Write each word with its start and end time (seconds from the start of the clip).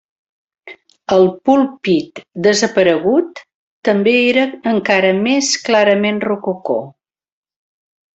El 1.15 1.25
púlpit 1.49 2.21
desaparegut 2.47 3.41
també 3.89 4.15
era 4.31 4.47
encara 4.75 5.11
més 5.29 5.51
clarament 5.69 6.19
rococó. 6.25 6.79